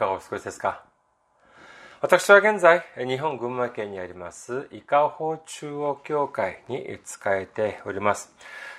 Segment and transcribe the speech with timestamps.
[0.00, 0.82] かがお過ごしですか？
[2.00, 8.34] 私は現在、日本群馬県にあります、伊香保中央教会に仕えております。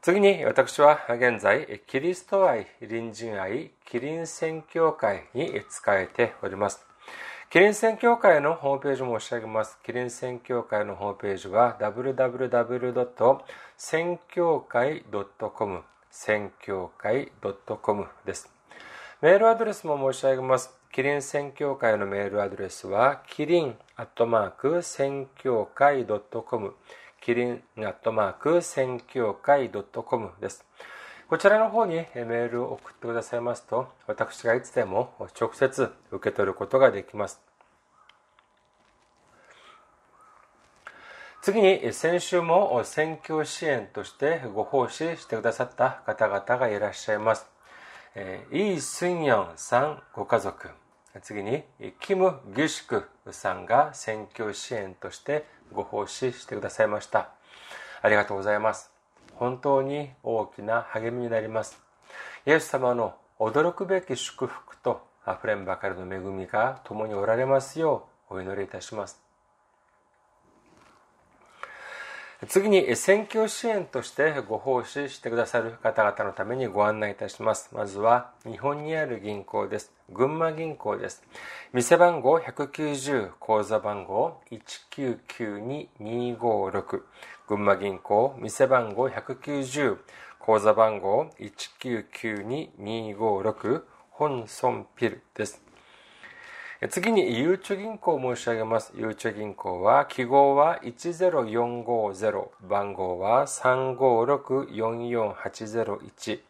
[0.00, 6.86] 次に私は現在、キリスト愛、隣人愛、キリン宣教会に仕えております。
[7.50, 9.78] キリン宣教会のホームページを申し上げます。
[9.84, 13.40] キリン宣教会のホームページは www.
[13.76, 15.04] 宣教会
[15.52, 15.82] .com
[16.16, 17.30] 宣教会
[17.82, 18.50] .com です。
[19.20, 20.74] メールアドレスも申し上げます。
[20.90, 26.74] キリン宣教会のメールアドレスは、キリンアットマーク宣教会 .com
[27.20, 30.64] キリンアットマーク宣教会 .com です。
[31.28, 37.45] こちらの方にメールを送ってくださいますと、私がいつでも直接受け取ることができます。
[41.46, 47.48] 次に、先週も選挙支援としてご奉仕してくださった方々がいらっしゃいます。
[48.50, 50.70] イ・スンヨンさんご家族。
[51.22, 51.62] 次に、
[52.00, 57.30] キム・ギュシクさんが選挙支援としてご奉仕してくださいました。
[58.02, 58.90] ありがとうございます。
[59.36, 61.80] 本当に大きな励みになります。
[62.44, 69.25] イエス様の驚くべき祝福と溢れんばかりの恵みが共におられますようお祈りいたします。
[72.44, 77.70] 次に選挙支援としてご奉仕してくださる方々のためにご案内いたします。
[77.72, 79.90] まずは日本にある銀行です。
[80.12, 81.22] 群馬銀行です。
[81.72, 87.04] 店番号190、口座番号1992256。
[87.48, 89.96] 群馬銀行、店番号190、
[90.38, 95.65] 口座番号1992256、本村ピルです。
[96.90, 98.92] 次に、ゆうちょ銀行を申し上げます。
[98.94, 106.40] ゆうちょ銀行は、記号は10450、番号は356-44801。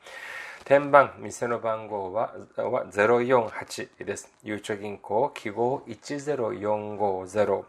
[0.65, 4.33] 天番、店の番号は048です。
[4.43, 7.63] ゆうちょ銀行、記号10450。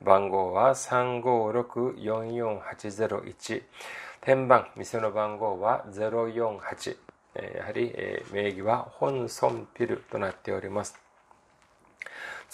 [0.00, 3.62] 番号は356-44801。
[4.20, 6.96] 天番、店の番号は048。
[7.56, 7.92] やはり
[8.32, 11.03] 名義は本村ピルとなっております。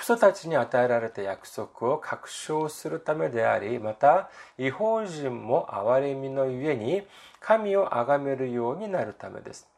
[0.00, 7.02] 父祖たちに与えられた約束を確証するためでありまた違法人も憐れみのゆえに
[7.38, 9.68] 神を崇めるようになるためです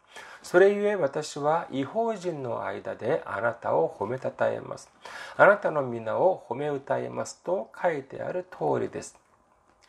[0.40, 4.88] それゆえ私は違法人の間であなたを褒めたたえます
[5.36, 9.18] あなたの皆を褒め歌えますと書いてある通りです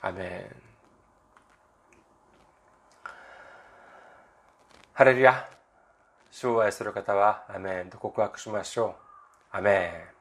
[0.02, 0.56] アメン
[4.94, 5.48] ハレルヤ
[6.32, 8.96] 主を愛する方はアメンと告白しましょ
[9.54, 10.13] うアメン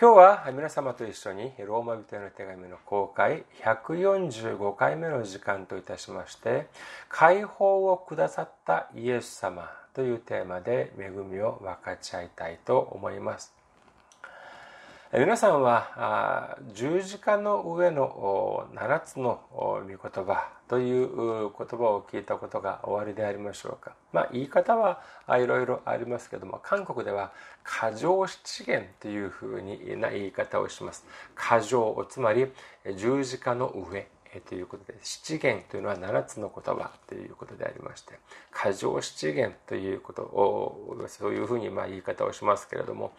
[0.00, 6.68] 今日は皆様と一緒にローマ人への手紙の公開145回目の時間といたしまして
[7.08, 13.57] 解放をくださったイエス様というテーマで恵みを分かち合いたいと思います。
[15.10, 23.94] 皆さんは十字架の上の7つの御言葉という言葉を聞いたことがおありでありましょうか。
[24.12, 25.00] まあ言い方は
[25.38, 27.32] いろいろありますけども、韓国では
[27.64, 29.62] 過剰七言というふう
[29.96, 31.06] な言い方をします。
[31.34, 32.52] 過剰、つまり
[32.94, 34.06] 十字架の上。
[34.46, 38.18] ということで七元というのは7つの言葉ということでありまして
[38.50, 43.12] 過剰七元ということをそういうふうにま言い方をしますけれども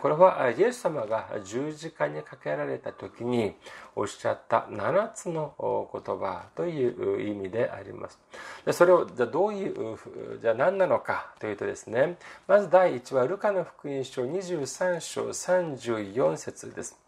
[0.00, 3.54] これはイエス様が十字架にかけられた時に
[3.96, 5.54] おっしゃった7つの
[5.92, 8.18] 言葉という意味であります。
[8.64, 9.98] でそれをじゃどういう
[10.40, 12.16] じゃあ何なのかというとですね
[12.46, 17.01] まず第1はルカの福音書23章34節です。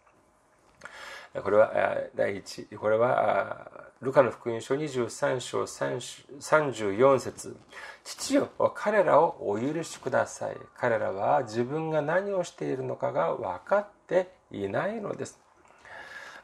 [1.43, 1.73] これは
[2.15, 2.65] 第一。
[2.77, 3.69] これは
[4.01, 7.57] ルカの福音書23章34節。
[8.05, 10.57] 父よ彼らをお許しください。
[10.77, 15.41] 彼らは自分が何をしているのかが分かっていないのです。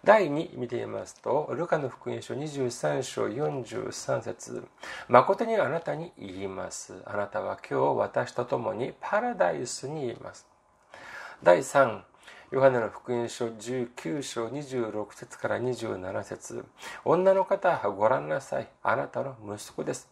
[0.03, 4.67] 第2見てみますとルカの福音書23章43節。
[5.09, 6.95] 誠にあなたに言います。
[7.05, 10.49] あなたは今日私と共にパラダイスにいます。
[11.45, 12.01] 第3
[12.51, 16.65] ヨハネの福音書19章26節から27節。
[17.05, 18.69] 女の方はご覧なさい。
[18.83, 20.09] あなたの息子です。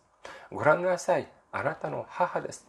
[0.52, 1.26] ご覧なさい。
[1.50, 2.64] あなたの母です。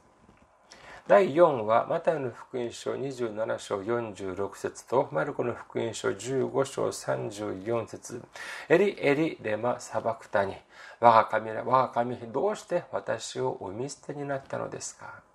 [1.07, 8.23] 第4はマタイの福音書27章46節とマルコの福音書15章34節。
[8.69, 10.55] エリエリレマサバクタに
[10.99, 15.28] 我が神我が神どうして私をお見捨てになったのですか？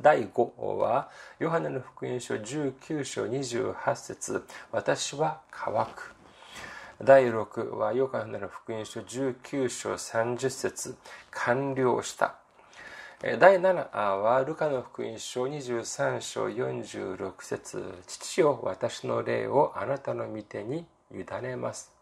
[0.00, 1.10] 第5は、
[1.40, 6.14] ヨハネの福音書19章28節私は乾く。
[7.02, 10.96] 第6は、ヨハネの福音書19章30節
[11.30, 12.36] 完了した。
[13.40, 21.97] 第7は、ルカの福音書23章46節父よ、私の霊をあなたの御手に委ねます。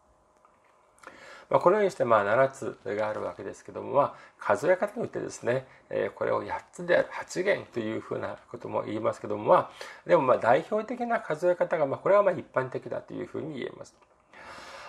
[1.48, 9.70] まあ、このようにしてまあ7つがあるわけですけども、まあ、数え方によってですね、えこれを8つである8元というふうなことも言いますけども、まあ、
[10.08, 13.94] でもまあ代表的な数え方が、まあ、これはまあ一般的だというふうに言えます。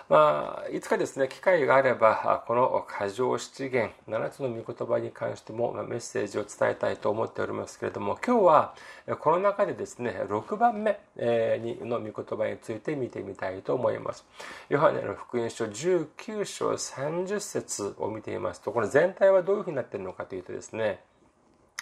[0.08, 8.74] まあ、いつかですね、機会があれば、この過剰七元、7つの御言葉に関してもメッセージを伝えたいと思っておりますけれども、今日は
[9.20, 14.24] この中でですね、6番目の御言葉について見てみたいと思います。
[14.70, 21.00] ヨハネの福音書19章30節を見てみますと、この全体はどういうふうになっているのかというとですね、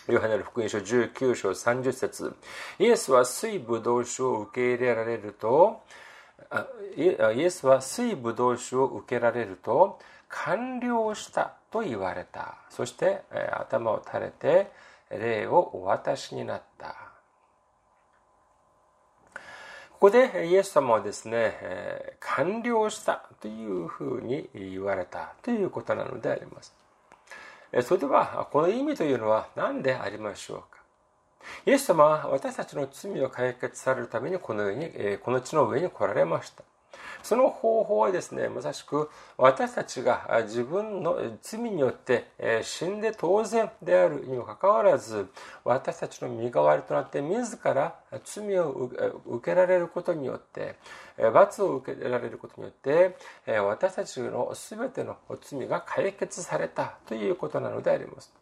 [0.08, 2.34] ヨハネの福音書19章30節
[2.80, 5.80] イエスは水ぶどう酒を受け入れられると、
[6.96, 9.98] イエスは水ぶどう酒を受けられると
[10.28, 12.56] 完了したと言われた。
[12.70, 13.22] そして
[13.52, 14.70] 頭を垂れて
[15.10, 16.96] 霊をお渡しになった。
[19.92, 21.54] ここでイエス様はですね
[22.20, 25.34] 完了したというふうに言われた。
[25.42, 26.74] ということなのであります。
[27.82, 30.82] それではこの意味というのは何でありましょうか？
[31.66, 36.64] イエス様は私たちの罪を解決されるためにこの世に、この地の上に来られました。
[37.22, 42.26] その方法はですね、まさしく私たちが自分の罪によって
[42.62, 45.26] 死んで当然であるにもかかわらず、
[45.64, 48.70] 私たちの身代わりとなって自ら罪を
[49.26, 50.76] 受けられることによって、
[51.34, 53.16] 罰を受けられることによって、
[53.60, 58.32] 私たちの全ての罪が解決されたということなのであります。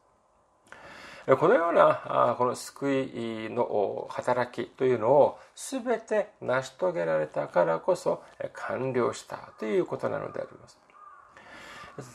[1.26, 10.78] このようなこの救いの働きというのを全て成し遂げられたからこそ完了したということなのであります。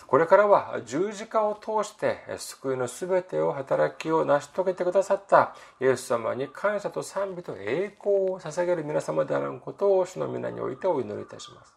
[0.06, 11.74] これからは十字架を通して救いの全てを働きを成し遂げてくださったイエス様に感謝と賛美と栄光を捧げる皆様であることを主の皆においてお祈りいたします。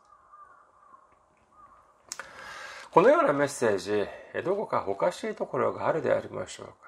[2.91, 4.07] このようなメッセージ、
[4.45, 6.82] どこかおかしいところがあるでありましょう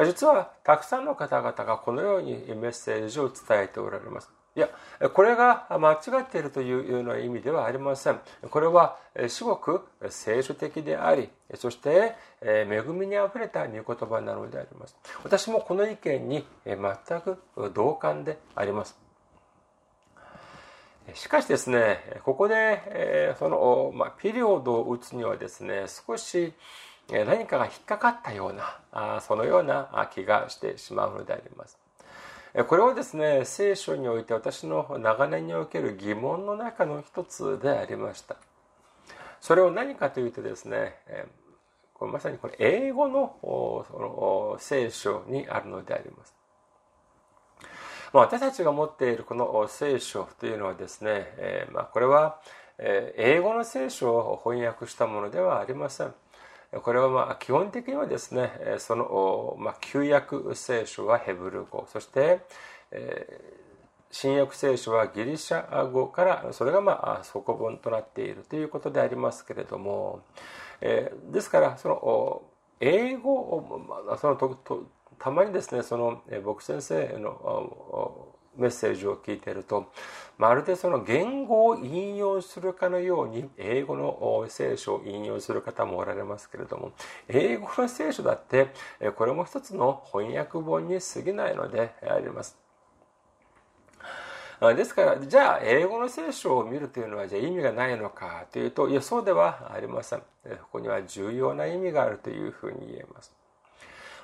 [0.00, 4.30] 実はたくさんの方々がこのようにメッセージを伝えておられます。
[4.56, 4.68] いや、
[5.12, 8.20] これが間違っているというような意味ではありません。
[8.50, 8.96] これは
[9.26, 14.96] 至極聖書的であり、そして恵みにあふれた御言葉なのであります。
[15.24, 17.42] 私もこの意見に全く
[17.74, 18.96] 同感であります。
[21.14, 26.54] しかしですね、ここでその、まあ、ピリオドを打つにはですね、少し
[27.08, 31.78] 何かが引っかかったようなそのような気がしてしまうのであります。
[32.68, 38.36] これはですね聖書において私の長年における疑問の中の一つでありました。
[39.40, 40.96] それを何かというとですね
[41.92, 46.34] これまさにこれ英語のその聖書にあるのであります。
[48.12, 52.40] ま、私たちが持っているこの聖書というのはですね、え、ま、これは
[52.78, 56.14] 英語の聖書を翻訳したものではありません。
[56.82, 62.40] これはまあ基本的にはですね、その、まあ、旧約聖書はヘブル語、そして、
[62.90, 63.64] え
[64.10, 70.22] 新約聖書はギリシャ語からそれがまあ底本となっているということでありますけれども、
[70.80, 72.42] えですからその
[72.78, 74.56] 英語をその
[75.18, 77.83] たまにですねその僕先生の
[78.56, 79.92] メッセージを聞いていると
[80.36, 86.92] まるでその言語を引用するかのように英語の聖書を引用する方もおられますけれども
[87.28, 88.68] 英語の聖書だって
[89.16, 92.64] これも一つの翻訳本に過ぎないのであります。
[94.76, 100.24] ですからじゃあ英語の聖書を見るというのはじゃあ意味がないのかというといやそうではありませんこ
[100.72, 103.32] こには重要な意味があるというふうに言えます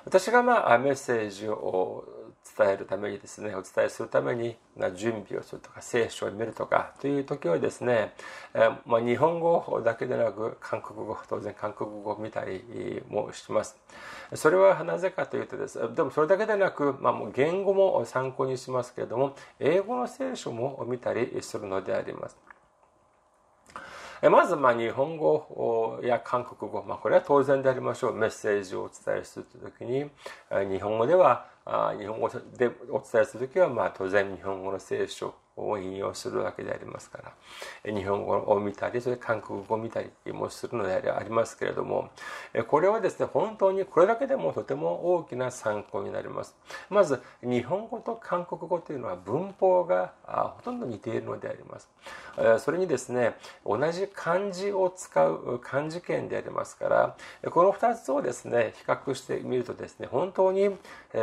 [0.05, 2.05] 私がまあメッセージを
[2.57, 4.57] 伝えるためにですねお伝えするために
[4.95, 8.13] 準備をするとか聖書を見るとかという時はですね、
[8.85, 13.77] まあ、日本語だけでなく韓国語当然韓国語を見たりもします。
[14.33, 22.37] それはなぜかというとですでもそれだけでなく、まあ、もう言語も参考にしますけれども英語の聖書も見たりするのであります。
[24.29, 28.15] まず、ま日本語や韓国語、まあ、これは当然でありましょう。
[28.15, 30.09] メッセージをお伝えするときに、
[30.69, 31.47] 日本語では、
[31.97, 37.33] 日本語でお伝えするときは、まあ、当然日本語の聖書を引用するわけでありますか
[37.85, 42.09] ら日本語を見たりそれ韓国語を見たりもするのでありますけれども
[42.67, 46.55] これはですね本当にこれだけでもとても大きな参考になります。
[46.89, 51.89] まず日本語と韓国語というのは文法がほとんど似ているのであります。
[52.59, 60.75] それにですね同じ漢字を使う漢字圏でありますからこの2つをですね比較してみるとですね本当に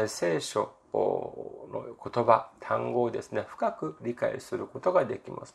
[0.06, 5.54] 聖書の言葉単語をですね深く理解することができます。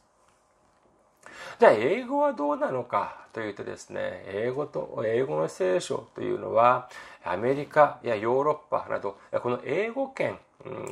[1.60, 6.90] じゃあ英語はどうなのかというとですね英語と英語の聖書というのは
[7.24, 10.38] アメリカやヨーロッパなどこの英語圏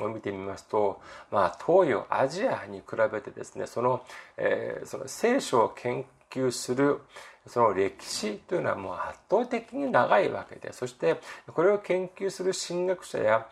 [0.02, 1.00] を見てみますと、
[1.32, 4.02] まあ、東洋アジアに比べてですねその,、
[4.38, 7.02] えー、その聖書を研究する
[7.48, 13.48] その歴史というのはもう圧倒的に長いわけでそしてこれを研究する神学者や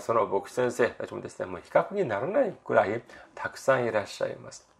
[0.00, 3.02] その牧師先生たちもですねもう比較にならないくらい
[3.34, 4.70] たくさんいらっしゃいます。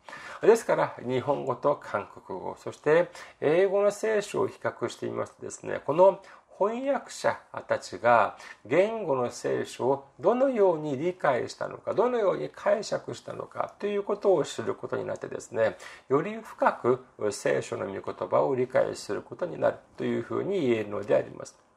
[0.42, 6.20] ですから日本語と韓国語そして英語の聖書を比較してみますとですねこの
[6.60, 8.36] 翻訳者たちが
[8.66, 15.78] 言語の聖書をどのように理解したのかどのように解釈したのかということを知ることになってですね
[16.10, 21.69] より深く聖書の御言葉を理解することになるというふうに言えるのであります。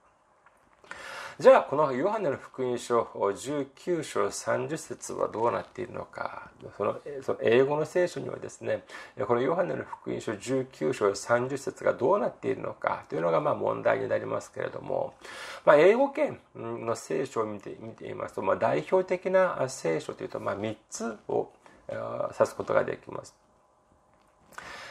[1.39, 6.99] じゃあこのヨハネの福音書19章30節はどうなっているのかその
[7.41, 8.83] 英語の聖書にはですね
[9.27, 15.15] このヨハネの福音書19章30節がどうなっているのかというのがまあ問題になりますけれども、
[15.65, 21.49] まあ、英語圏の聖書を見て見ていますと、まあ、代表的な聖書というとまあ3つを
[21.89, 23.42] 指すことができます。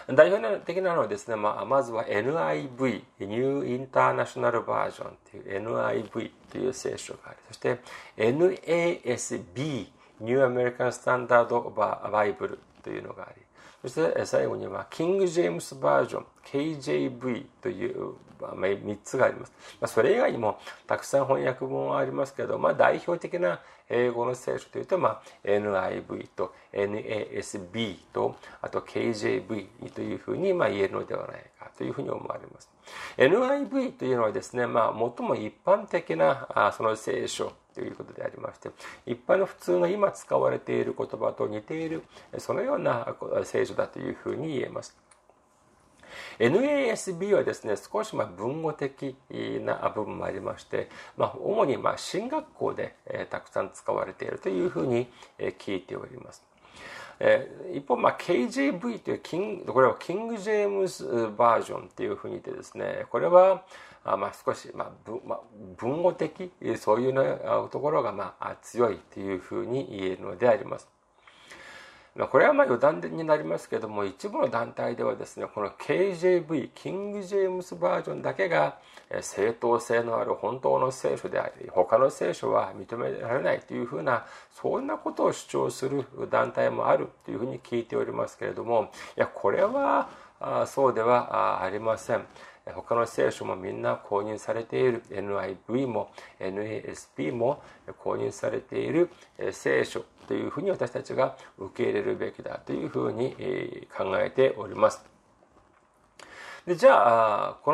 [0.09, 7.79] 代表的なのはですね、まあ、まずは NIV、ニューインターナショナルバージョンという NIV という聖書があり、そして
[8.17, 9.89] NASB、
[10.21, 13.43] ニューアメリカンスタンダードバ,バイブルというのがあり、
[13.83, 19.53] そして最後には、キング・ジェームス・バージョン、KJV というまあ3つがあります。
[19.81, 32.71] まあ、それ以外にもたくさん翻訳本はありますけど、まあ、代表的な英語の聖書というと、まあ、NIV と NASB とあと KJV というふうにまあ言えるのではないかというふうに思われます。
[33.17, 38.71] NIV というのはですね、まあ、最も一般的なあその聖書ということでありまして
[39.07, 42.03] 一般の普通の今使われている言葉と似ている
[42.39, 44.97] そのような聖書だというふうに言えます。
[46.43, 49.15] NASB はですね少しま文語的
[49.61, 55.07] な部分もありまして、まあ、主にま進学校で、えたくさん使われているというふうに、
[55.39, 56.43] え聞いております。
[57.21, 63.63] え一方、まあ、KJV というキンこれはキング・ジェームズバージョンというふうに言ってですねこれは
[64.05, 65.41] あまあ少し、まあ文まあ、
[65.77, 70.89] 文語的そういうのところがまあ強いというふうに言えるのであります。
[72.15, 78.79] まあこれはまあ余談になりますけども一部の団体ではですねこの KJV キング・ジェームスバージョンだけが
[79.21, 90.11] 正当性のある本当の聖書であり他の聖書は認められないというふうなそんなことを主張する団体もあるというふうに聞いておりますけれどもいやこれは
[90.67, 92.27] そうではありません。
[92.65, 97.61] 他の聖書もみんな公認されている NIV も NASP も
[97.99, 99.11] 公認されている
[99.51, 103.35] 聖書というふうに私たちが受け入れるべきだというふうに
[103.97, 105.12] 考えております。
[106.67, 107.73] でじゃあこ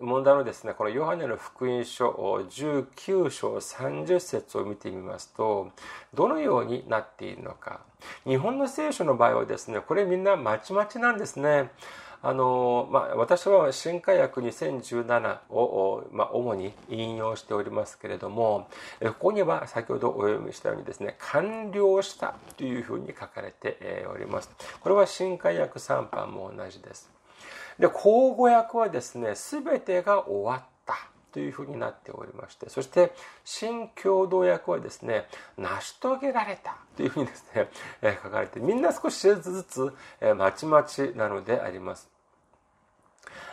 [0.00, 5.72] の問題のですねこのヨハネの福音書19章30節を見てみますと
[6.14, 7.80] どのようになっているのか。
[8.24, 11.70] 日本の聖書の場合はですねこれみんなまちまちなんですね。
[12.22, 18.66] あのまあ、私は新化薬2017を、まあ、主に引用しておりますけれども
[19.02, 24.50] ここには先ほどお読みしたようにですね完了したというふうに書かれております。
[24.80, 27.14] これは新化薬3版も同じです。
[27.78, 30.94] で口語訳はですね全てが終わった
[31.32, 33.12] というふうになっておりましてそして
[33.44, 35.26] 新共同訳はですね
[35.58, 37.68] 成し遂げられたというふうにですね
[38.02, 42.14] え書かれてみんな少しずつえまちまちなのであります。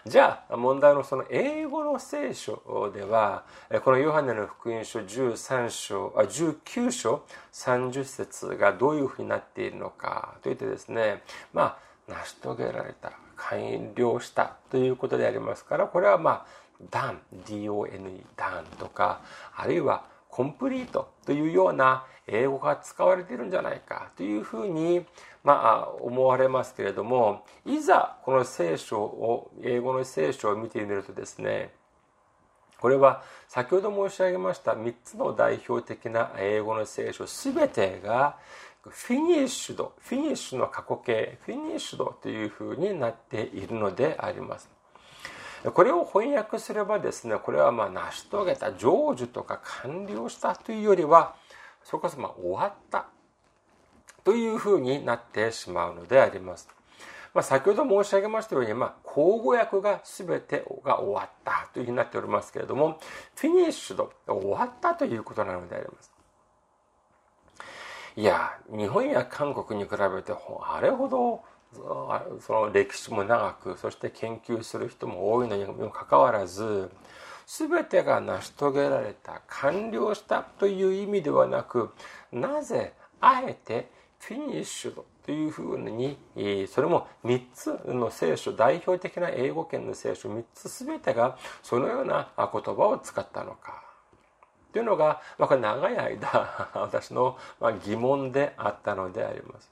[0.05, 3.43] じゃあ問題のその英語の聖書では
[3.83, 7.23] このヨハネの福音書13章あ19章
[7.53, 11.21] 30節がどういうふうになっているのかといってですね
[11.53, 13.11] まあ成し遂げられた。
[13.49, 19.21] 完了したということでありますからこれはまあ done D-O-N-E done とか
[19.55, 25.05] あるいはコンプリートというような英語が使われているんじゃないかというふうに、
[25.43, 31.73] まあ、思われますけれどもいざこの聖書を英語の聖書を見てみるとですね
[32.79, 38.37] これは先ほど申し上げました3つの代表的な英語の聖書全てが
[38.89, 44.69] フィニッシュド、フィニッシュの過去形、フィニッシュドというふうになっているのであります。
[45.73, 51.35] これを翻訳すればですね、これはまあ成し遂げた、成就とか完了したというよりは、
[51.83, 53.05] それこそまあ終わった
[54.23, 56.67] というふうになってしまうのであります。
[57.35, 62.99] まあ、先ほど申し上げましたように、まあ、口語訳が全てが終わったというふうになっておりますけれども、
[63.35, 66.11] フィニッシュド、終わったということなのであります。
[68.15, 71.41] いや日本や韓国に比べてあれほど
[72.41, 76.91] その歴史も長くそして研究する人も多いのにもかかわらず
[77.47, 81.91] 全てが成し遂げられた完了したという意味ではなく
[82.31, 86.17] なぜあえてフィニッシュというふうに
[86.67, 93.90] それも3つの聖書代表的な英語圏の聖書3つ全てがそのような言葉を使ったのか。
[94.71, 97.37] というのが、まあ、これ長い間 私の
[97.83, 99.71] 疑問であったのであります。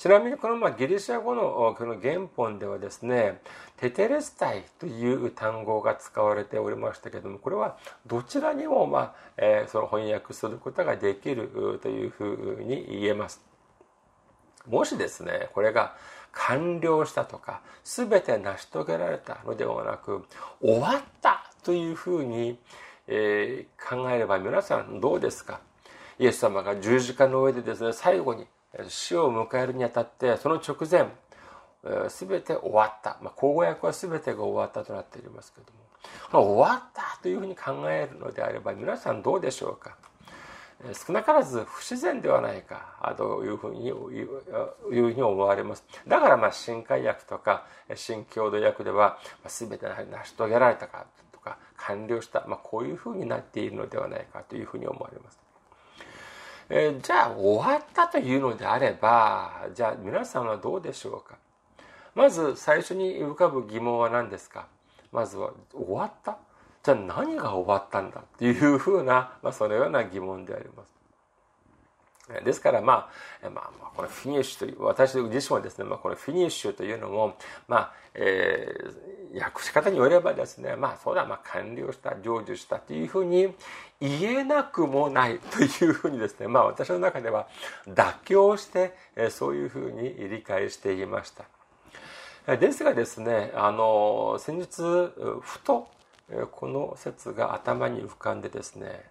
[0.00, 3.42] ちなみにこのまギリシャ語のこの原本ではですね、
[3.76, 13.42] テテレスタイという単語が使われておりましたけども、これはどちらにも、まあえー、その翻訳することができるというふうに言えます。
[14.66, 15.94] もしですね、これが
[16.32, 20.24] 完了したとか、全て成し遂げられたのではなく、
[20.62, 22.58] 終わったというふうに
[23.12, 25.60] えー、考えれば皆さんどうですか？
[26.20, 28.46] イエス様が十字架の上でですね最後に
[28.88, 31.08] 死を迎えるにあたってその直前
[32.08, 35.80] 全て終わった、まあ、口語訳は全てが終わったとなっておりますけども。
[36.32, 39.96] 終わったというふうに考えるのであれば皆さんどうでしょうか？
[40.94, 43.96] 少なからず不自然ではないかというふうにいう
[44.88, 45.84] ふうに思われます。
[46.06, 51.06] だからまあ新海訳とか新郷土訳では全て成し遂げられたか。
[51.90, 55.38] 完了した、まあ、こういうふうになっているのではないかというふうに思われます。
[56.72, 61.36] えー、じゃあ終わったというのであればじゃあ皆さんはどうでしょうか
[62.14, 64.68] まず最初に浮かぶ疑問は何ですか
[65.10, 66.38] まずは終わった
[66.84, 70.99] じゃあ何が終わったんだっていうふうな、まあ、そのような疑問であります。
[72.44, 73.10] ですから、ま
[73.42, 77.36] あ、まあ、このフィニッシュという、私自身はですね、まあ、このフィニッシュというのも、
[77.68, 83.54] まあ、えー、訳し方によればですね、まあ、そうだ、まあ、完了した、成就したというふうに
[84.00, 87.48] 言えなくもないというふうにですね、まあ、私の中では
[87.86, 88.94] 妥協して、
[89.30, 91.44] そういうふうに理解していました。
[92.56, 94.82] ですがですね、あの、先日、
[95.40, 95.88] ふと、
[96.52, 99.04] この説が頭に浮かんでですね、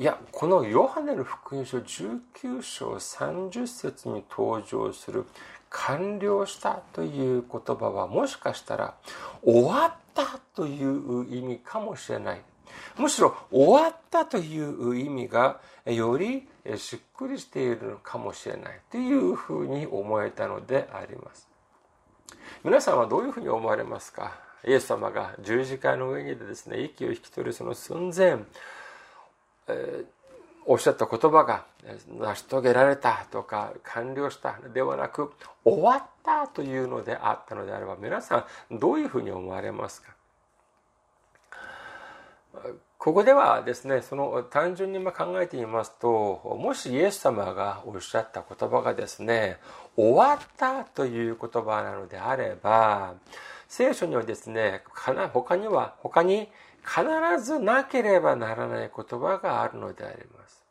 [0.00, 5.26] いやこのヨハネの福音書19章30節に登場する
[5.68, 8.94] 完了したという言葉はもしかしたら
[9.44, 12.40] 終わったという意味かもしれない。
[12.96, 21.46] むしろ終わったという意味がよりしっくりしているのかもしれないというふうに思えたのであります。
[22.64, 24.32] 皆さんはどういうふうに思われますか？
[24.66, 28.38] イエス様が十字架の上にでですね息を引き取るその寸前
[30.66, 31.64] おっしゃった言葉が
[32.18, 35.32] 成し遂げられたとか完了したではなく
[35.64, 40.12] 終わったというのであったのであれば皆さんどういうふうに思われますか？
[42.98, 49.56] ここではですねその単純に考えてみますともしイエス様がおっしゃった言葉がですね
[49.96, 53.14] 終わったという言葉なのであれば
[53.68, 54.82] 聖書にはですね
[55.32, 56.48] 他には他に
[56.84, 60.62] 必ずなければならない言葉があるのであります。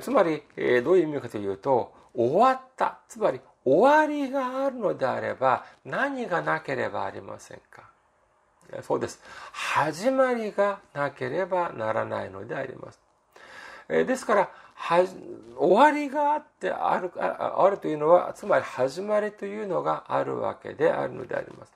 [0.00, 0.42] つまり、
[0.82, 2.98] どういう意味かというと、終わった。
[3.08, 7.82] つまり、終わりがあるのであれば、何がなければありませんか
[8.82, 9.20] そうです。
[9.52, 13.00] 始まりがなければならないのであります。
[13.88, 14.50] ですから、
[15.56, 21.75] 終わりがあってあるあるというのは、つまり始まりというのがあるわけであるのであります。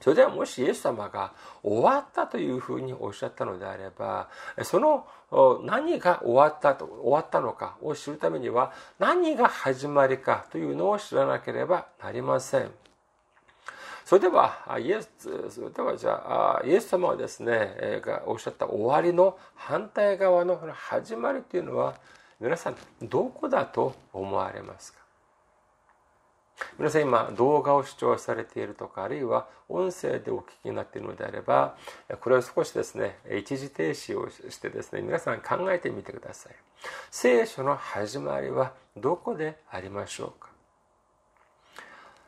[0.00, 1.32] それではもしイエス様が
[1.62, 4.28] 終わったというふうにおっしゃったのであれば、
[4.62, 5.06] その
[5.64, 12.70] 何が終わったと、終わったのかを知るためには何が始まりかというのを知らなければなりません。
[14.04, 15.08] それでは、イエス、
[15.50, 21.94] それではじゃあ、イエス様はですね、がおっしゃった終わりの反対側の始まりというのは、
[22.38, 25.05] 皆さん、どこだと思われますか？
[26.78, 31.76] 皆さん今動画を視聴されているとかあるいは音声でお聞きになっているのであれば
[32.20, 36.52] これを少しですね一時停止をしてですね皆さん考えてみてください。
[37.10, 40.48] 聖書の始まりはどこでありましょうか？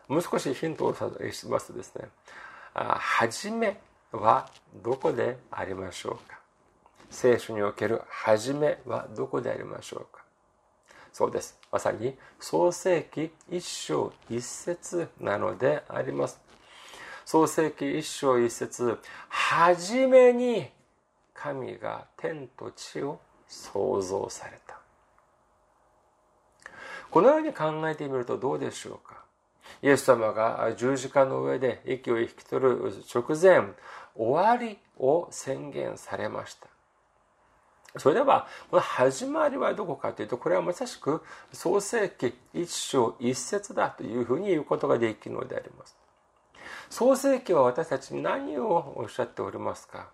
[0.09, 2.09] もう少しヒントをしますとですね
[2.75, 3.79] 始め
[4.13, 4.49] は
[4.83, 6.39] どこでありましょうか？
[7.11, 10.18] 聖書における始めはどこでありましょうか？
[11.13, 11.59] そうです。
[11.71, 16.41] まさに創世記一章一節なのであります。
[17.25, 20.69] 創世記一章一節はじめに
[21.35, 24.79] 神が天と地を創造された。
[27.11, 29.23] このように考えてみるとどうでしょうか
[29.83, 33.73] イエス様が十字架の上で息を引き取る直前、
[34.17, 36.69] 終わりを宣言されました。
[37.99, 45.97] それでは、この始まりはどこかというと、これはまさしく創世記一章一節だというふうに言うことができるのであります。
[46.91, 50.09] 創世記は私たちに何をおっしゃっておりますか？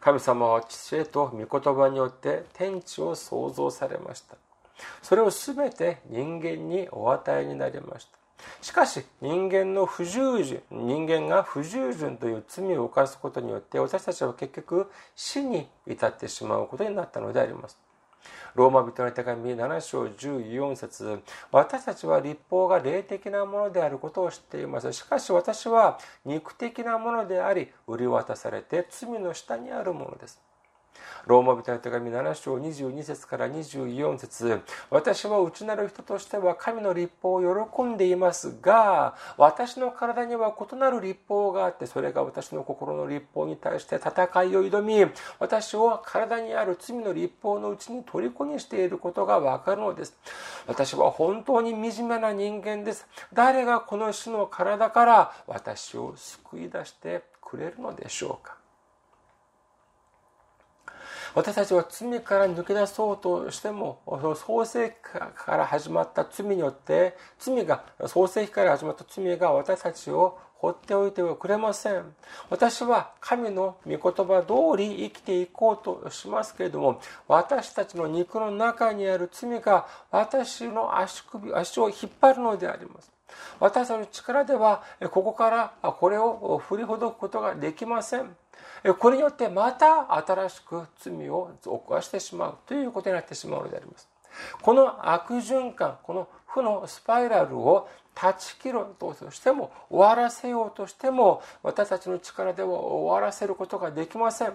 [0.00, 4.36] 神様は知恵と御言葉によって天地を創造されました。
[5.02, 8.17] それをすべて人間にお与えになりました。
[8.60, 17.78] しかし人間の不従順人間が不従順という罪を犯すことによって私たちは結局死に至ってしまうことになったのであります。
[18.54, 21.22] ローマ人の手紙7章14節
[21.52, 24.92] 私たちは立法が霊的なものであることを知っています。
[24.92, 30.40] しかし私は肉的なものであり売り渡されて罪の下にあるものです。
[31.28, 44.10] ローマ人の手紙7章22節から24節私は内なる人としては神の立法を喜んでいますが、私の体には異なる立法があって、それが私の心の立法に対して戦
[44.44, 45.04] いを挑み、
[45.38, 50.16] 私を体にある罪の立法のうちに虜にしていることがわかるのです。
[50.66, 53.06] 私は本当に惨めな人間です。
[53.34, 58.57] 誰がこの死の体から私を救い出してくれるのでしょうか？
[61.34, 64.00] 私たちは罪から抜け出そうとしても、
[64.36, 72.14] 創世記から始まった罪によって、罪が、創世記から始まった罪が私たちを放っておいてはくれません。
[72.50, 83.12] 私は神の御言葉通り生きていこうとしますけれども、私たちの肉の中にある罪が私の足首、足を引っ張るのであります。
[83.60, 88.36] 私たちの力では、ここからこれを振りほどくことができません。
[88.98, 94.08] これによってまた新しく罪を犯してしまうということになってしまうのであります。
[94.62, 104.52] この悪循環、この負のスパイラルを断ち切ろうとしても終わらせようとしても私たちの力では終わらせることができません。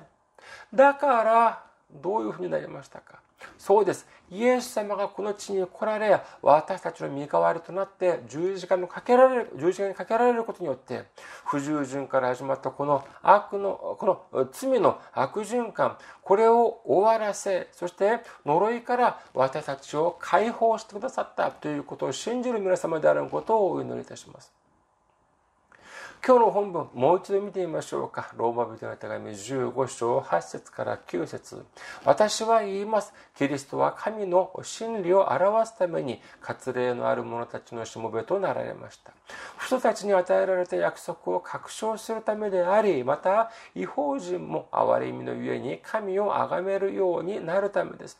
[0.73, 3.19] だからどういうふうになりましたか？
[3.57, 4.07] そうです。
[4.31, 11.03] イエス様がこの地に来られ、私たちの身代わりとなって十字架にかけられる、十字架にかけられることによって、
[11.45, 24.62] 不従順から始まったこの悪の、この罪の悪循環、これを終わらせ、そして呪いから私たちを解放してくださったということを信じる皆様であることをお祈りいたします。
[26.25, 28.31] 今日の本文、もう一度見てみましょうか。
[28.37, 31.65] ローマ人の手紙15章8節から9節
[32.05, 33.13] 私は言います。
[33.35, 39.11] キリストは神の真理を表すために、割礼のある者たちのしもべとなられました。
[39.65, 48.17] 人たちに与えられた約束を確証するためであり、また、違法人も憐れみのゆえに神を崇めるようになるためです。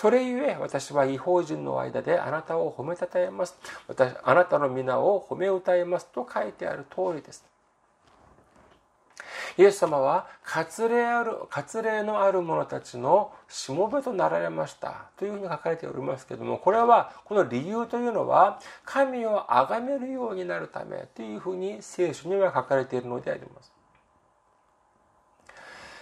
[0.00, 3.54] それゆえ、私は違法人の間であなたを褒めたたえます。
[3.86, 7.44] 私、あなたの皆を褒め歌えますと書いてある通りです。
[9.58, 23.69] イエス様は割礼ある割礼のある者たちのしもべとなられましたというふうに書かれておりますけどもこれはこの理由というのは神を崇めるようになるためというふうに聖書には書かれているのであります。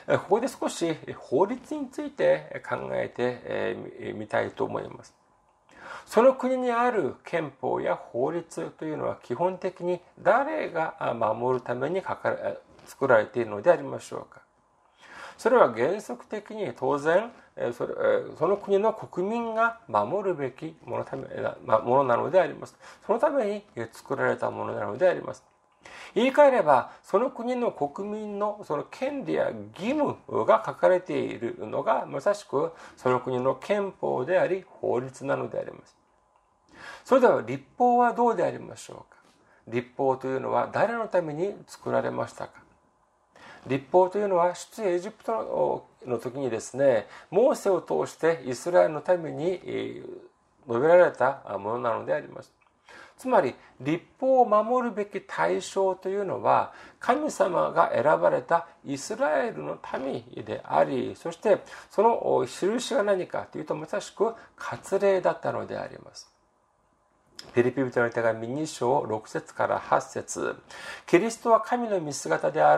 [0.09, 5.15] ここで少し法律について考えてみたいと思います。
[6.07, 12.03] その国にある憲法や法律というのは基本的に誰が守るために
[12.87, 14.41] 作られているのでありましょうか。
[15.37, 17.31] それは原則的に当然
[17.73, 17.87] そ
[18.47, 21.25] の国の国民が守るべきものため
[21.85, 22.75] ものなのであります。
[23.07, 25.45] そのために作られたものなのであります。
[26.15, 35.97] 言い換えればその国の国民のその権利や義務が書かれているのがまさしくその国の憲法であり法律なのであります。
[37.05, 39.19] それでは立法はどうでありましょうか？
[39.69, 42.53] 立法というのは誰のために作られましたか？
[43.67, 49.61] 立法というのは出エジプトの時にですねモーセを通してイスラエルのために
[50.67, 52.53] 述べられたものなのであります。
[53.19, 61.59] つまり立法を守るべき対象というのは神様が選ばれたイスラエルの民でありそして
[61.91, 66.38] その印が何かというとまさしく割礼だったのであります。
[67.53, 70.57] フィリピ人の手紙2章6節から8節。
[71.07, 72.77] キリストは神の見姿であ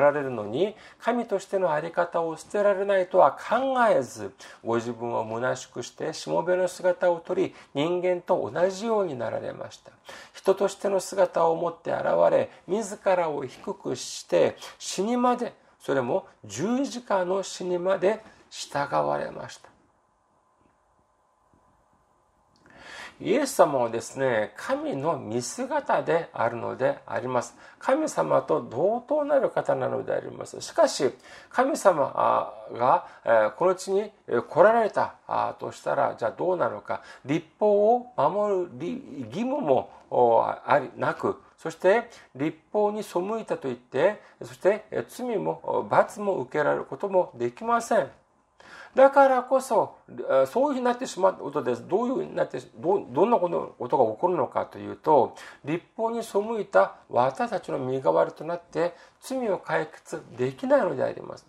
[0.00, 4.32] られるのに神としての在り方を捨てられないとは考えず
[4.64, 9.92] ご自分を虚しくしてしもべの姿をとり人間と同じようになられました。
[10.32, 19.75] 人としての姿を持って現れ自らを低くして死にまでそれも十字架の死にまで従われました。
[23.18, 27.56] イエス様はですね、神の見姿であるのであります。
[27.78, 30.60] 神様と同等なる方なのであります。
[30.60, 31.10] しかし、
[31.48, 33.06] 神様が
[33.56, 34.12] この地に
[34.48, 35.14] 来られた
[35.58, 37.02] としたら、じゃあどうなのか。
[37.24, 38.70] 立法を守る
[39.28, 39.90] 義務も
[40.66, 48.10] ありなく、そして立法に背いたと言って、そして罪も罰も受けられることもできません。
[48.96, 49.98] だからこそ、
[50.46, 51.86] そういうふうになってしまうことです。
[51.86, 61.44] どういうふうになって、どどんなことが起こるのかというと、立法に背いた私たちの身代わりとなって、罪を解決できないのであります。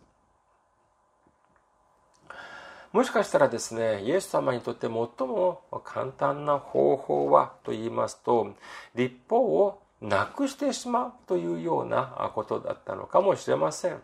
[2.92, 8.56] もしかしたらですね、イエス様にとって最も簡単な方法はと言いますと、
[8.94, 14.02] 立法をなくしてしまうというようなことだったのかもしれません。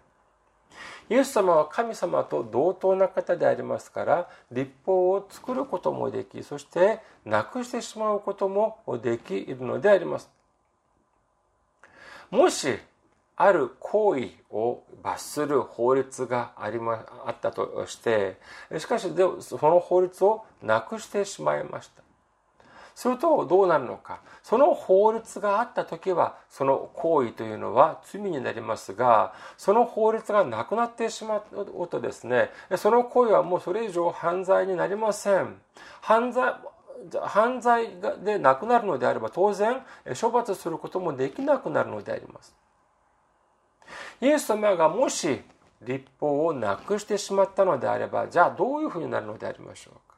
[1.09, 10.29] イエス様は神様と同等な方でありますから立法を作ることもできそしてなくしてしまうこともできるのであります。
[12.29, 12.79] もし
[13.35, 18.37] ある行為を罰する法律がありまあったとして
[18.77, 19.07] しかし
[19.39, 22.02] その法律をなくしてしまいました。
[22.95, 24.19] するとどうなるのか。
[24.43, 35.55] その法律があった時はその行為というのは罪になりますがその法律がなくなってしまうとですねその行為はもうそれ以上犯罪になりません。
[36.01, 36.53] 犯罪
[37.21, 37.89] 犯罪
[38.23, 39.81] でなくなるのであれば当然
[40.19, 42.55] 処罰することもできなくなるのであります。
[44.21, 45.41] イエス様がもし
[45.81, 50.12] 立法をなくしてしまったのであればじゃあどういうふうになるのでありましょうか。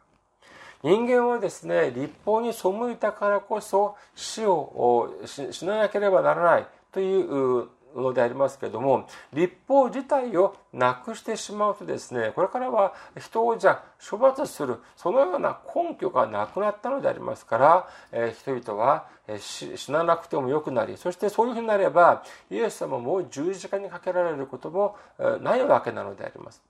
[0.86, 19.08] 人間はですね、立法に背いたからこそ死をしななければならないというのでありますけれども、立法自体をなくしてしまうとですね、これからは人をじゃ処罰する、そのような根拠がなくなったのでありますから、え人々は
[19.39, 22.21] 死ななくてもよくなり、そしてそういうふうになれば、
[22.52, 24.95] イエス様も十字架にかけられることも
[25.41, 26.62] ないわけなのであります。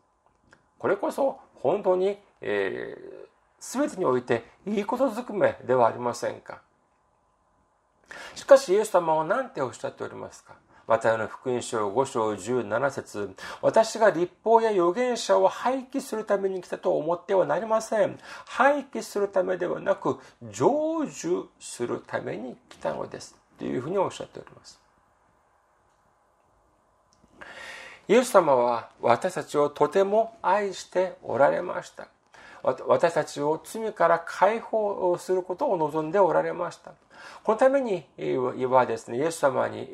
[0.79, 3.34] これこそ本当に、えー
[3.71, 6.61] 全てにおいていいことずくめではありませんか？
[8.35, 10.53] しかしイエス様は何ておっしゃっておりますか？
[10.87, 18.19] マタイの福音書5章17節私が立法や預言者を廃棄するために来たと思ってはなりません。
[18.45, 23.35] 廃棄するためではなく、成就するために来たのです。
[23.57, 24.79] というふうにおっしゃっております。
[28.07, 32.07] イエス様は私たちをとても愛しておられました。
[32.87, 36.93] 私たちを罪から解放することを望んでおられました。
[37.43, 38.05] このために
[38.65, 39.87] はですね、イエス様に、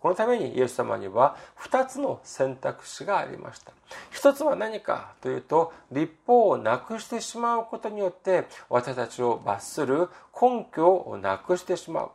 [0.00, 3.72] このためにイエス様には2つの選択肢がありました。
[4.10, 10.08] 一つは何かというと、立法をなくしてしまうことによって私たちを罰する
[10.40, 12.10] 根拠をなくしてしまう。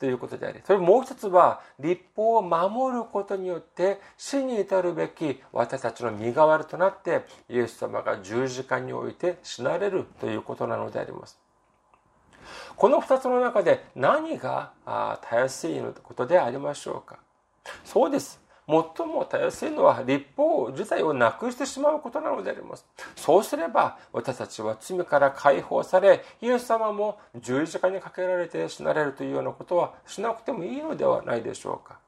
[0.00, 11.38] ということであり、それもう一つは、立法を守ることによって死に至るべき私たちの身代わりとなって、イエス様が十字架において死なれるということなのであります。
[12.76, 14.72] この二つの中で何が
[15.20, 17.18] たやすいことでありましょうか
[17.84, 18.39] そうです。
[18.96, 22.86] 最もたやすいのは立法自体をなくしてしまうことなのであります。
[23.16, 31.98] そうすれば私たちは罪から解放され、イエス様も十字架にかけられて死なれるというようなことはしなくてもいいのではないでしょうか。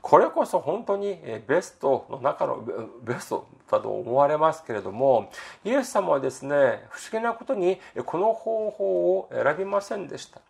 [0.00, 2.64] これこそ本当にベストの中の
[3.02, 5.30] ベストだと思われますけれども、
[5.64, 10.40] イエス様はですね、不思議なことにこの方法を選びませんでした。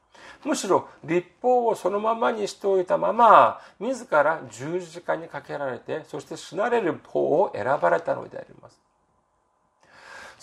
[0.44, 8.80] むしろ立法をそのままにしておいたまま自ら十字架にかけられてそして死なれる方を選ばれたのであります。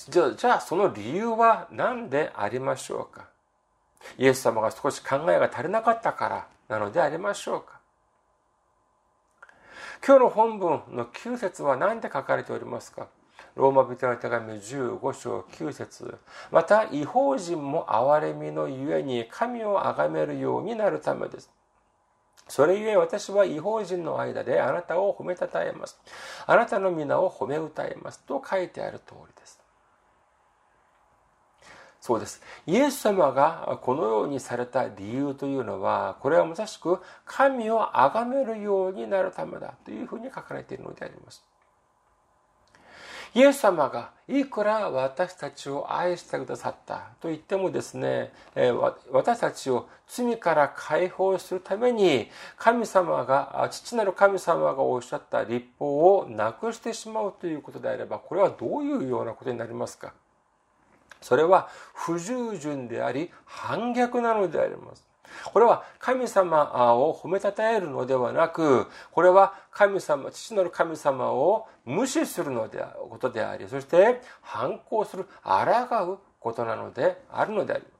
[0.10, 3.28] じゃあじゃあその理由は何でありましょうか？
[4.18, 7.80] イエス様が少し考えが足りなかったからなのでありましょうか？
[10.06, 13.08] 今日の本文の9節は何で書かれておりますか？
[13.56, 16.18] ローマ人の手紙15章9節。
[16.52, 21.50] また違法人も憐れみのゆえに神を崇めるようになるためです。
[22.48, 25.98] それゆえ私は違法人の間であなたを褒めたたえます。
[26.46, 28.20] あなたの皆を褒め歌えます。
[28.20, 29.60] と書いてある通りです。
[32.02, 32.42] そうです。
[32.68, 41.42] イエス様がこのようにされた理由というのは、これはまさしく神を崇めるようになるためだというふうに書かれているのであります。
[43.36, 48.32] イエス様がいくら私たちを愛してくださったと言ってもですね、
[49.12, 60.14] 私たちを罪から解放するために神様が、父なる神様がおっしゃった立法をなくしてしまうということであれば、これはどういうようなことになりますか？
[61.22, 65.05] それは不従順であり反逆なのであります。
[65.44, 77.96] これは神様を褒めたたえるのではなく、これは神様、父なる神様を無視するのでことであり、そして反抗する、抗うことなのであるのであります。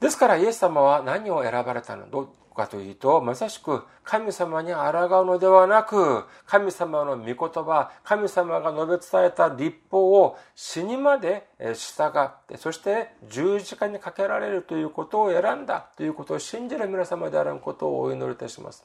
[0.00, 2.06] ですからイエス様は何を選ばれたの？
[2.54, 18.84] かというと、まさしく神様に抗うのではなく、神様の御言葉、神様が述べ伝えた立法を死にまで従って、そして十字架にかけられるということを選んだということを信じる皆様であることをお祈りいたします。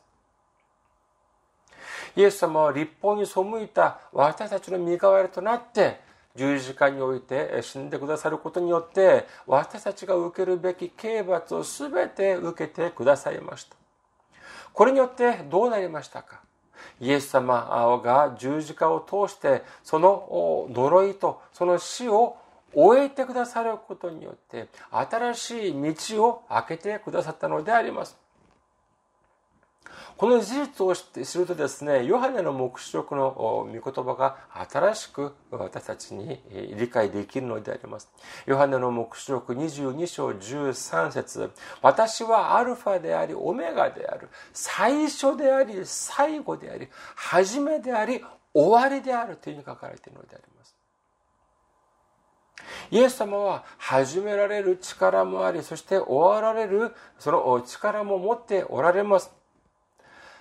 [2.15, 6.06] イエス様は立法に背いた私たちの身代わりとなって、
[6.37, 13.75] 十字架において死んでくださることによって私たちが受けるべき刑罰を全て受けてくださいました。
[14.71, 16.41] これによってどうなりましたか？
[16.99, 22.37] イエス様が十字架を通してその呪いとその死を
[22.73, 28.15] 終えてくださることによって新しい道を開けてくださったのであります。
[30.17, 34.37] この事実を知るとですね、ヨハネの黙示録の御言葉が
[34.69, 36.41] 新しく私たちに
[36.77, 38.09] 理解できるのであります。
[38.45, 44.29] ヨハネの黙示録22章13節私はアルファであり、オメガである。
[44.53, 48.23] 最初であり、最後であり、初めであり、
[48.53, 50.75] 終わりであるというふうに書かれているのであります。
[52.89, 59.31] イエス様は始められる力もあり、そして終わられるその力も持っておられます。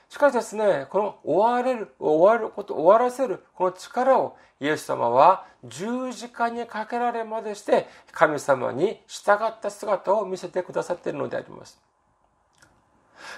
[0.08, 11.78] しかしですね、この終われる、終わること、終わらせる、この力をイエス様は十字架にかけられまでして神様に従った姿を見せてくださっているのであります。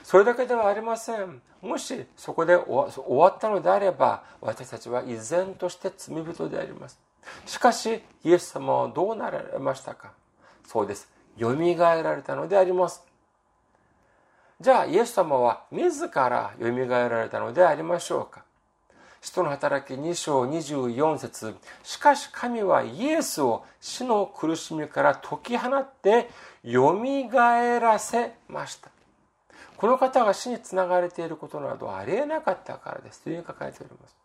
[0.02, 1.40] それだけではありません。
[1.62, 7.00] もしそこで終わったのであれば、私たちは依然として罪人であります。
[7.46, 10.12] しかし、イエス様はどうなられましたか？
[10.66, 11.10] そうです。
[11.38, 13.02] 蘇られたのであります。
[14.60, 18.42] じゃあ、イエス様は自ら蘇られたのでありましょうか？
[19.20, 26.28] 使徒の働き2章24節しかし神はイエスを死の苦しみから解き放って
[26.64, 26.98] 蘇
[27.80, 28.90] らせました。
[29.76, 33.22] この方が死につながれていることなどありえなかったからです。
[33.22, 34.16] というふうに書かれております。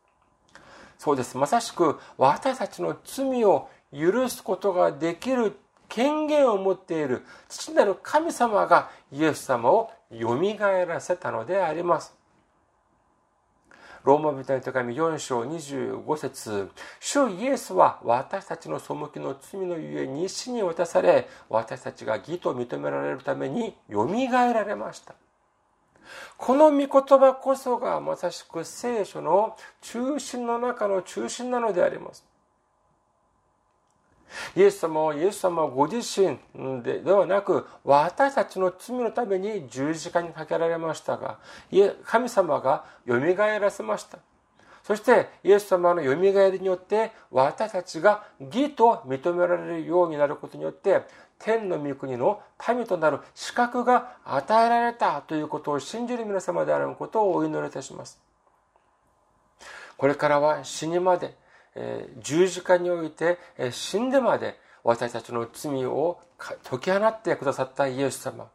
[0.98, 1.38] そうです。
[1.38, 5.56] まさしく私たちの罪を許すことができる
[5.90, 12.14] 権限を持っている父なる神様がイエス様を蘇らせたのであります。
[14.04, 25.16] ローマ人の手紙4章25節主イエスは私たちの背きの罪のゆえに死に渡され、私たちが義と認められるためによみがえられました。
[26.38, 32.26] この御言葉こそがまさしく聖書の中心の中の中心なのであります。
[34.56, 36.38] イエス様はイエス様はご自身
[36.82, 41.40] でではなく私たちの罪のために十字架にかけられましたが
[42.06, 44.20] 神様がよみがえらせました。
[44.84, 51.04] そしてイエス様のよみがえりによって私たちが義と認められるようになることによって
[51.40, 58.20] 天の御国の民となる資格が与えられたということを信じる皆様であることをお祈りいたします。
[59.96, 61.36] これからは死にまで
[62.20, 63.40] 十字架において
[63.72, 68.48] 死んでまで私たちの罪を解き放ってくださったイエス様。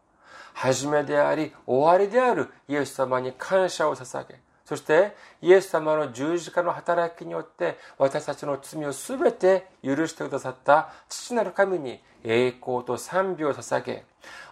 [0.55, 14.05] 初めであり終わりであるイエス様に感謝を捧げ、そしてイエス様の十字架の働きによって私たちの罪をすべて許してくださった父なる神に栄光と賛美を捧げ、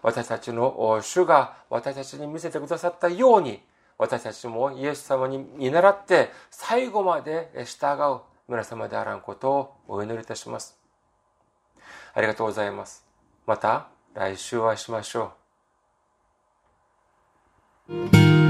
[0.03, 3.61] 私たちの主が私たちに見せてくださったように、
[3.99, 8.21] 私たちもイエス様に見習って最後まで従う。
[8.49, 10.78] 皆様であらんことをお祈りいたします。
[12.14, 13.05] ありがとうございます。
[13.47, 15.32] また来週お会いしましょ
[17.88, 18.45] う。